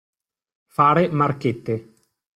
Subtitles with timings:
[0.65, 1.93] Fare marchette.